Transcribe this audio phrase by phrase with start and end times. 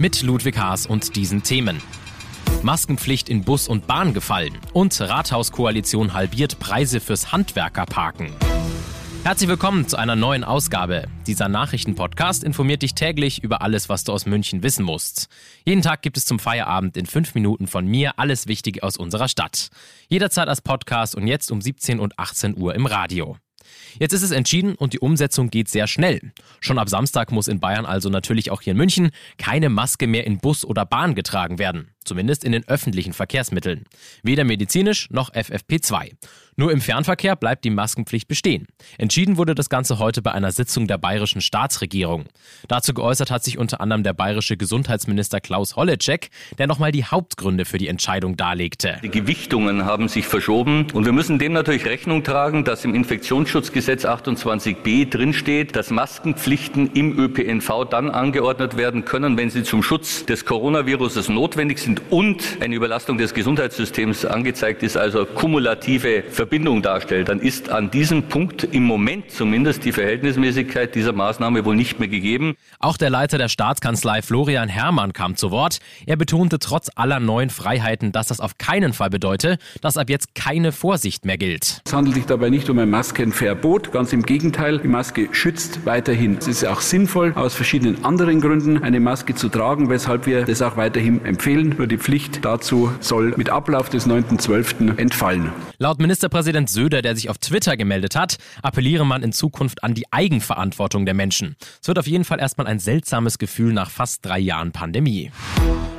[0.00, 1.82] Mit Ludwig Haas und diesen Themen.
[2.62, 8.30] Maskenpflicht in Bus und Bahn gefallen und Rathauskoalition halbiert Preise fürs Handwerkerparken.
[9.24, 11.08] Herzlich willkommen zu einer neuen Ausgabe.
[11.26, 15.26] Dieser Nachrichtenpodcast informiert dich täglich über alles, was du aus München wissen musst.
[15.64, 19.26] Jeden Tag gibt es zum Feierabend in fünf Minuten von mir alles Wichtige aus unserer
[19.26, 19.68] Stadt.
[20.06, 23.36] Jederzeit als Podcast und jetzt um 17 und 18 Uhr im Radio.
[23.98, 26.32] Jetzt ist es entschieden und die Umsetzung geht sehr schnell.
[26.60, 30.26] Schon ab Samstag muss in Bayern, also natürlich auch hier in München, keine Maske mehr
[30.26, 31.88] in Bus oder Bahn getragen werden.
[32.04, 33.84] Zumindest in den öffentlichen Verkehrsmitteln.
[34.22, 36.12] Weder medizinisch noch FFP2.
[36.60, 38.66] Nur im Fernverkehr bleibt die Maskenpflicht bestehen.
[38.98, 42.24] Entschieden wurde das Ganze heute bei einer Sitzung der bayerischen Staatsregierung.
[42.66, 47.64] Dazu geäußert hat sich unter anderem der bayerische Gesundheitsminister Klaus Holleczek, der nochmal die Hauptgründe
[47.64, 48.98] für die Entscheidung darlegte.
[49.04, 54.04] Die Gewichtungen haben sich verschoben und wir müssen dem natürlich Rechnung tragen, dass im Infektionsschutzgesetz
[54.04, 60.44] 28b drinsteht, dass Maskenpflichten im ÖPNV dann angeordnet werden können, wenn sie zum Schutz des
[60.44, 67.28] Coronavirus notwendig sind und eine Überlastung des Gesundheitssystems angezeigt ist, also kumulative Verbindungen Verbindung darstellt,
[67.28, 72.08] dann ist an diesem Punkt im Moment zumindest die Verhältnismäßigkeit dieser Maßnahme wohl nicht mehr
[72.08, 72.56] gegeben.
[72.78, 75.80] Auch der Leiter der Staatskanzlei Florian Herrmann kam zu Wort.
[76.06, 80.34] Er betonte trotz aller neuen Freiheiten, dass das auf keinen Fall bedeute, dass ab jetzt
[80.34, 81.82] keine Vorsicht mehr gilt.
[81.84, 86.38] Es handelt sich dabei nicht um ein Maskenverbot, ganz im Gegenteil, die Maske schützt weiterhin.
[86.38, 90.62] Es ist auch sinnvoll, aus verschiedenen anderen Gründen eine Maske zu tragen, weshalb wir das
[90.62, 91.74] auch weiterhin empfehlen.
[91.76, 94.96] Nur die Pflicht dazu soll mit Ablauf des 9.12.
[94.96, 95.52] entfallen.
[95.76, 99.94] Laut Ministerpräsident Ministerpräsident Söder, der sich auf Twitter gemeldet hat, appelliere man in Zukunft an
[99.94, 101.56] die Eigenverantwortung der Menschen.
[101.82, 105.32] Es wird auf jeden Fall erstmal ein seltsames Gefühl nach fast drei Jahren Pandemie.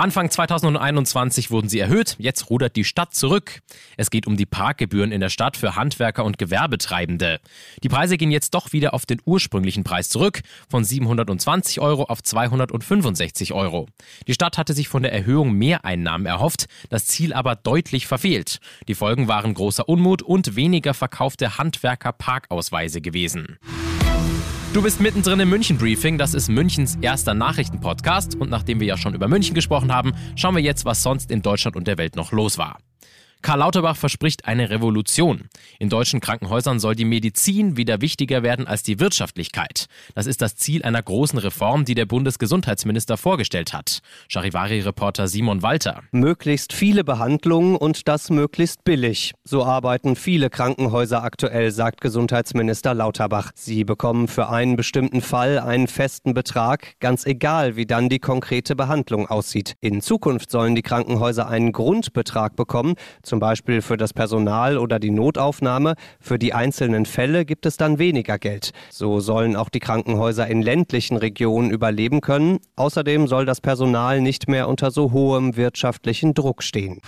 [0.00, 3.60] Anfang 2021 wurden sie erhöht, jetzt rudert die Stadt zurück.
[3.98, 7.38] Es geht um die Parkgebühren in der Stadt für Handwerker und Gewerbetreibende.
[7.82, 10.40] Die Preise gehen jetzt doch wieder auf den ursprünglichen Preis zurück,
[10.70, 13.88] von 720 Euro auf 265 Euro.
[14.26, 18.60] Die Stadt hatte sich von der Erhöhung Mehreinnahmen erhofft, das Ziel aber deutlich verfehlt.
[18.88, 23.58] Die Folgen waren großer Unmut und weniger verkaufte Handwerker-Parkausweise gewesen.
[24.72, 26.16] Du bist mittendrin im München Briefing.
[26.16, 28.36] Das ist Münchens erster Nachrichtenpodcast.
[28.36, 31.42] Und nachdem wir ja schon über München gesprochen haben, schauen wir jetzt, was sonst in
[31.42, 32.78] Deutschland und der Welt noch los war.
[33.42, 35.48] Karl Lauterbach verspricht eine Revolution.
[35.78, 39.86] In deutschen Krankenhäusern soll die Medizin wieder wichtiger werden als die Wirtschaftlichkeit.
[40.14, 44.00] Das ist das Ziel einer großen Reform, die der Bundesgesundheitsminister vorgestellt hat.
[44.28, 46.02] Charivari-Reporter Simon Walter.
[46.12, 49.32] Möglichst viele Behandlungen und das möglichst billig.
[49.42, 53.52] So arbeiten viele Krankenhäuser aktuell, sagt Gesundheitsminister Lauterbach.
[53.54, 58.76] Sie bekommen für einen bestimmten Fall einen festen Betrag, ganz egal, wie dann die konkrete
[58.76, 59.76] Behandlung aussieht.
[59.80, 62.96] In Zukunft sollen die Krankenhäuser einen Grundbetrag bekommen,
[63.30, 65.94] zum Beispiel für das Personal oder die Notaufnahme.
[66.18, 68.72] Für die einzelnen Fälle gibt es dann weniger Geld.
[68.90, 72.58] So sollen auch die Krankenhäuser in ländlichen Regionen überleben können.
[72.76, 77.00] Außerdem soll das Personal nicht mehr unter so hohem wirtschaftlichen Druck stehen.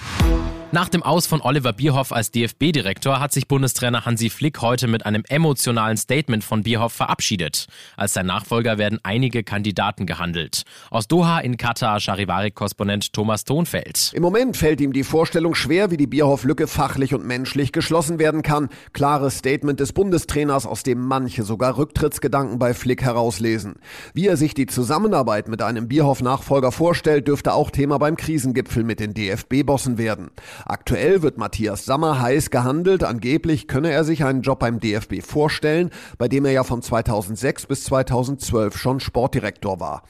[0.74, 5.04] Nach dem Aus von Oliver Bierhoff als DFB-Direktor hat sich Bundestrainer Hansi Flick heute mit
[5.04, 7.66] einem emotionalen Statement von Bierhoff verabschiedet.
[7.94, 10.62] Als sein Nachfolger werden einige Kandidaten gehandelt.
[10.88, 14.12] Aus Doha in Katar Charivari-Korrespondent Thomas Thonfeld.
[14.14, 18.40] Im Moment fällt ihm die Vorstellung schwer, wie die Bierhoff-Lücke fachlich und menschlich geschlossen werden
[18.40, 18.70] kann.
[18.94, 23.74] Klares Statement des Bundestrainers, aus dem manche sogar Rücktrittsgedanken bei Flick herauslesen.
[24.14, 29.00] Wie er sich die Zusammenarbeit mit einem Bierhoff-Nachfolger vorstellt, dürfte auch Thema beim Krisengipfel mit
[29.00, 30.30] den DFB-Bossen werden.
[30.66, 33.04] Aktuell wird Matthias Sammer heiß gehandelt.
[33.04, 37.66] Angeblich könne er sich einen Job beim DFB vorstellen, bei dem er ja von 2006
[37.66, 40.02] bis 2012 schon Sportdirektor war.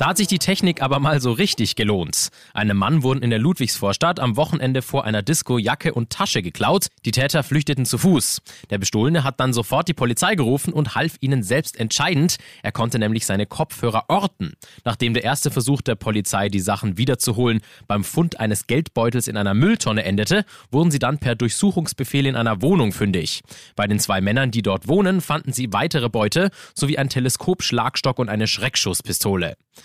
[0.00, 2.30] Da hat sich die Technik aber mal so richtig gelohnt.
[2.54, 6.86] Einem Mann wurden in der Ludwigsvorstadt am Wochenende vor einer Disco Jacke und Tasche geklaut.
[7.04, 8.40] Die Täter flüchteten zu Fuß.
[8.70, 12.38] Der Bestohlene hat dann sofort die Polizei gerufen und half ihnen selbst entscheidend.
[12.62, 14.54] Er konnte nämlich seine Kopfhörer orten.
[14.86, 19.52] Nachdem der erste Versuch der Polizei, die Sachen wiederzuholen, beim Fund eines Geldbeutels in einer
[19.52, 23.42] Mülltonne endete, wurden sie dann per Durchsuchungsbefehl in einer Wohnung fündig.
[23.76, 28.18] Bei den zwei Männern, die dort wohnen, fanden sie weitere Beute sowie ein Teleskop, Schlagstock
[28.18, 29.56] und eine Schreckschusspistole.